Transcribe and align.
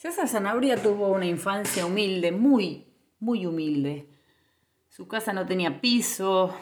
César 0.00 0.28
Zanabria 0.28 0.82
tuvo 0.82 1.08
una 1.08 1.26
infancia 1.26 1.84
humilde, 1.84 2.32
muy, 2.32 2.86
muy 3.18 3.44
humilde. 3.44 4.08
Su 4.88 5.06
casa 5.06 5.34
no 5.34 5.44
tenía 5.44 5.82
piso, 5.82 6.56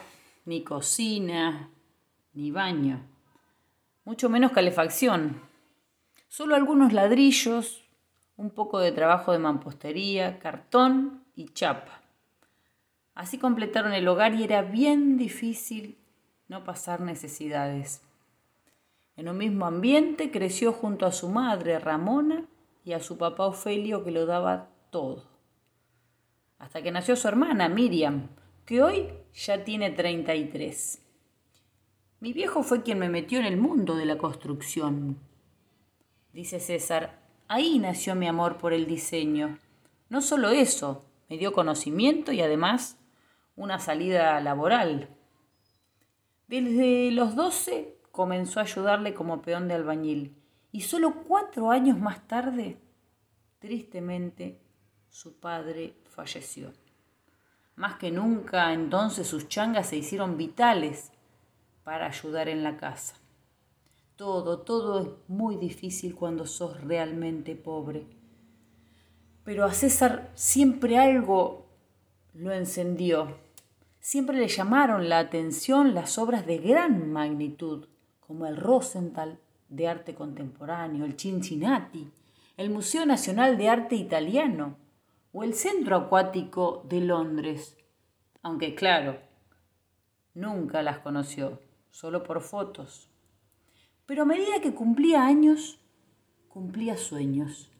ni 0.45 0.65
cocina, 0.65 1.71
ni 2.33 2.51
baño, 2.51 3.01
mucho 4.05 4.29
menos 4.29 4.51
calefacción. 4.51 5.41
Solo 6.27 6.57
algunos 6.57 6.93
ladrillos, 6.93 7.85
un 8.37 8.51
poco 8.51 8.81
de 8.81 8.91
trabajo 8.91 9.31
de 9.31 9.39
mampostería, 9.39 10.41
cartón 10.41 11.23
y 11.37 11.51
chapa. 11.51 12.01
Así 13.15 13.39
completaron 13.39 13.93
el 13.93 14.09
hogar 14.09 14.35
y 14.35 14.43
era 14.43 14.63
bien 14.63 15.17
difícil 15.17 15.97
no 16.49 16.65
pasar 16.65 17.03
necesidades. 17.03 18.03
En 19.15 19.29
un 19.29 19.39
mismo 19.39 19.65
ambiente 19.65 20.33
creció 20.33 20.73
junto 20.73 21.07
a 21.07 21.13
su 21.13 21.29
madre 21.29 21.79
Ramona 21.79 22.45
y 22.89 22.95
a 22.95 23.01
su 23.01 23.19
papá 23.19 23.45
Ofelio 23.45 24.03
que 24.03 24.11
lo 24.11 24.25
daba 24.25 24.71
todo. 24.89 25.27
Hasta 26.59 26.81
que 26.81 26.91
nació 26.91 27.17
su 27.17 27.29
hermana 27.29 27.69
Miriam, 27.69 28.29
que 28.65 28.83
hoy 28.83 29.11
ya 29.35 29.63
tiene 29.63 29.91
33. 29.91 30.99
Mi 32.21 32.33
viejo 32.33 32.63
fue 32.63 32.83
quien 32.83 32.99
me 32.99 33.11
metió 33.11 33.41
en 33.41 33.45
el 33.45 33.59
mundo 33.59 33.95
de 33.95 34.07
la 34.07 34.17
construcción. 34.17 35.19
Dice 36.33 36.61
César, 36.61 37.19
ahí 37.47 37.79
nació 37.79 38.15
mi 38.15 38.27
amor 38.27 38.57
por 38.57 38.73
el 38.73 38.87
diseño. 38.87 39.59
No 40.09 40.23
solo 40.23 40.49
eso, 40.49 41.05
me 41.29 41.37
dio 41.37 41.53
conocimiento 41.53 42.33
y 42.33 42.41
además 42.41 42.97
una 43.55 43.81
salida 43.81 44.41
laboral. 44.41 45.11
Desde 46.47 47.11
los 47.11 47.37
12 47.37 47.99
comenzó 48.13 48.61
a 48.61 48.63
ayudarle 48.63 49.13
como 49.13 49.43
peón 49.43 49.69
de 49.69 49.75
albañil 49.75 50.39
y 50.73 50.83
solo 50.83 51.23
cuatro 51.27 51.71
años 51.71 51.99
más 51.99 52.27
tarde, 52.27 52.79
tristemente, 53.59 54.61
su 55.09 55.39
padre 55.39 55.97
falleció. 56.05 56.73
Más 57.77 57.97
que 57.97 58.11
nunca 58.11 58.73
entonces 58.73 59.27
sus 59.27 59.49
changas 59.49 59.89
se 59.89 59.97
hicieron 59.97 60.37
vitales 60.37 61.13
para 61.85 62.07
ayudar 62.07 62.49
en 62.49 62.63
la 62.63 62.77
casa. 62.77 63.15
Todo, 64.17 64.63
todo 64.63 65.01
es 65.01 65.09
muy 65.29 65.57
difícil 65.57 66.15
cuando 66.15 66.45
sos 66.45 66.81
realmente 66.83 67.55
pobre. 67.55 68.07
Pero 69.45 69.65
a 69.65 69.73
César 69.73 70.33
siempre 70.35 70.99
algo 70.99 71.67
lo 72.35 72.53
encendió. 72.53 73.39
Siempre 74.01 74.37
le 74.37 74.49
llamaron 74.49 75.09
la 75.09 75.21
atención 75.21 75.95
las 75.95 76.19
obras 76.19 76.47
de 76.47 76.59
gran 76.59 77.13
magnitud, 77.13 77.87
como 78.21 78.47
el 78.47 78.57
Rosenthal, 78.57 79.39
de 79.69 79.89
Arte 79.89 80.15
Contemporáneo, 80.15 81.05
el 81.05 81.19
Cincinnati, 81.19 82.11
el 82.57 82.71
Museo 82.71 83.07
Nacional 83.07 83.57
de 83.57 83.69
Arte 83.69 83.97
Italiano 83.97 84.77
o 85.33 85.45
el 85.45 85.55
Centro 85.55 85.97
Acuático 85.97 86.85
de 86.89 87.01
Londres, 87.01 87.77
aunque 88.43 88.75
claro, 88.75 89.19
nunca 90.35 90.83
las 90.83 90.99
conoció, 90.99 91.61
solo 91.91 92.23
por 92.23 92.41
fotos. 92.41 93.11
Pero 94.07 94.23
a 94.23 94.27
medida 94.27 94.61
que 94.63 94.75
cumplía 94.75 95.25
años, 95.25 95.81
cumplía 96.49 96.97
sueños, 96.97 97.71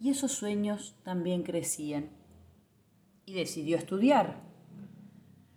y 0.00 0.10
esos 0.10 0.32
sueños 0.32 0.96
también 1.02 1.42
crecían, 1.42 2.10
y 3.26 3.34
decidió 3.34 3.76
estudiar. 3.76 4.40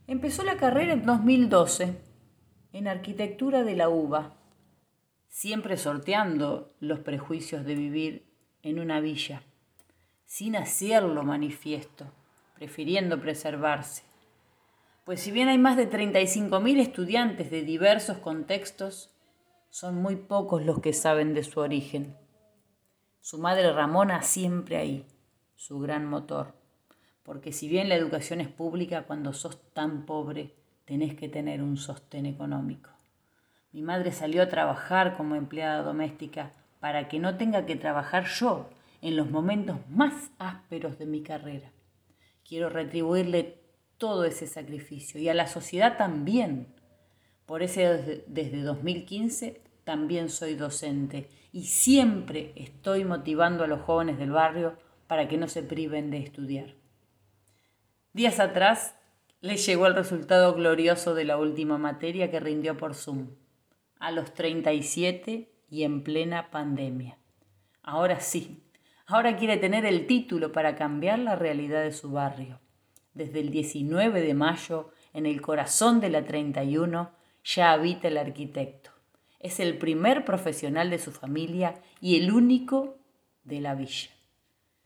Empezó 0.08 0.44
la 0.44 0.58
carrera 0.58 0.94
en 0.94 1.06
2012 1.06 2.02
en 2.74 2.88
arquitectura 2.88 3.64
de 3.64 3.76
la 3.76 3.90
UBA 3.90 4.38
siempre 5.30 5.78
sorteando 5.78 6.74
los 6.80 7.00
prejuicios 7.00 7.66
de 7.66 7.76
vivir 7.76 8.28
en 8.64 8.80
una 8.80 9.00
villa, 9.00 9.44
sin 10.26 10.56
hacerlo 10.56 11.24
manifiesto, 11.24 12.06
prefiriendo 12.56 13.22
preservarse. 13.22 14.04
Pues 15.06 15.22
si 15.22 15.32
bien 15.32 15.48
hay 15.48 15.58
más 15.58 15.78
de 15.78 15.90
35.000 15.90 16.80
estudiantes 16.80 17.50
de 17.50 17.62
diversos 17.62 18.18
contextos, 18.18 19.14
son 19.70 19.96
muy 19.96 20.16
pocos 20.16 20.66
los 20.66 20.82
que 20.82 20.92
saben 20.92 21.34
de 21.34 21.44
su 21.44 21.60
origen. 21.60 22.18
Su 23.22 23.38
madre 23.38 23.72
Ramona 23.72 24.22
siempre 24.22 24.78
ahí, 24.78 25.06
su 25.56 25.80
gran 25.80 26.06
motor. 26.06 26.56
Porque 27.24 27.52
si 27.52 27.68
bien 27.68 27.90
la 27.90 27.96
educación 27.96 28.42
es 28.42 28.48
pública, 28.48 29.04
cuando 29.04 29.34
sos 29.34 29.72
tan 29.74 30.06
pobre, 30.06 30.56
tenés 30.86 31.16
que 31.16 31.30
tener 31.30 31.62
un 31.62 31.78
sostén 31.78 32.26
económico. 32.26 32.90
Mi 33.72 33.82
madre 33.82 34.12
salió 34.12 34.42
a 34.42 34.50
trabajar 34.50 35.18
como 35.18 35.36
empleada 35.36 35.84
doméstica 35.84 36.52
para 36.80 37.10
que 37.10 37.20
no 37.20 37.38
tenga 37.38 37.66
que 37.66 37.76
trabajar 37.76 38.26
yo 38.26 38.70
en 39.02 39.16
los 39.16 39.30
momentos 39.30 39.78
más 39.90 40.32
ásperos 40.40 40.98
de 40.98 41.06
mi 41.06 41.22
carrera. 41.22 41.72
Quiero 42.48 42.70
retribuirle 42.70 43.60
todo 43.98 44.26
ese 44.26 44.48
sacrificio 44.48 45.20
y 45.20 45.30
a 45.30 45.34
la 45.34 45.48
sociedad 45.48 45.98
también. 45.98 46.68
Por 47.46 47.62
eso 47.62 47.82
desde 48.28 48.62
2015 48.62 49.62
también 49.84 50.30
soy 50.30 50.56
docente 50.56 51.30
y 51.52 51.66
siempre 51.66 52.54
estoy 52.56 53.04
motivando 53.06 53.64
a 53.64 53.68
los 53.68 53.82
jóvenes 53.82 54.18
del 54.18 54.32
barrio 54.32 54.78
para 55.08 55.28
que 55.28 55.38
no 55.38 55.48
se 55.48 55.64
priven 55.64 56.10
de 56.10 56.20
estudiar. 56.20 56.76
Días 58.14 58.40
atrás 58.40 58.96
le 59.42 59.58
llegó 59.58 59.88
el 59.88 59.96
resultado 59.96 60.54
glorioso 60.54 61.14
de 61.14 61.26
la 61.26 61.38
última 61.38 61.78
materia 61.78 62.32
que 62.32 62.40
rindió 62.40 62.78
por 62.78 62.96
Zoom 62.96 63.28
a 64.00 64.12
los 64.12 64.34
37 64.34 65.52
y 65.70 65.84
en 65.84 66.04
plena 66.04 66.50
pandemia. 66.50 67.18
Ahora 67.84 68.20
sí, 68.20 68.64
ahora 69.06 69.38
quiere 69.38 69.58
tener 69.58 69.86
el 69.86 70.08
título 70.08 70.52
para 70.52 70.76
cambiar 70.76 71.20
la 71.20 71.36
realidad 71.36 71.84
de 71.84 71.92
su 71.92 72.12
barrio. 72.12 72.60
Desde 73.14 73.40
el 73.40 73.50
19 73.50 74.22
de 74.22 74.34
mayo, 74.34 74.92
en 75.14 75.26
el 75.26 75.42
corazón 75.42 76.00
de 76.00 76.10
la 76.10 76.26
31, 76.26 77.12
ya 77.44 77.72
habita 77.72 78.08
el 78.10 78.18
arquitecto. 78.18 78.92
Es 79.40 79.60
el 79.60 79.78
primer 79.78 80.26
profesional 80.26 80.90
de 80.90 81.00
su 81.00 81.12
familia 81.12 81.82
y 82.02 82.18
el 82.18 82.32
único 82.32 82.98
de 83.44 83.62
la 83.62 83.76
villa. 83.76 84.10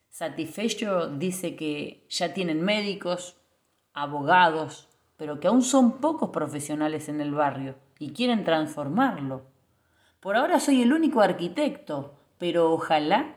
Satisfecho 0.10 1.08
dice 1.08 1.56
que 1.56 2.06
ya 2.10 2.34
tienen 2.34 2.62
médicos, 2.62 3.38
abogados, 3.94 4.90
pero 5.18 5.40
que 5.40 5.48
aún 5.48 5.62
son 5.62 6.00
pocos 6.00 6.30
profesionales 6.30 7.10
en 7.10 7.22
el 7.22 7.32
barrio 7.32 7.76
y 8.02 8.14
quieren 8.14 8.44
transformarlo. 8.44 9.44
Por 10.22 10.36
ahora 10.36 10.60
soy 10.60 10.82
el 10.82 10.92
único 10.92 11.22
arquitecto, 11.22 12.16
pero 12.40 12.72
ojalá 12.72 13.36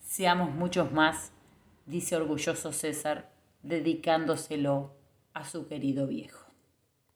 seamos 0.00 0.52
muchos 0.52 0.90
más, 0.90 1.30
dice 1.86 2.16
orgulloso 2.16 2.72
César, 2.72 3.30
dedicándoselo 3.62 4.96
a 5.34 5.44
su 5.44 5.68
querido 5.68 6.08
viejo. 6.08 6.51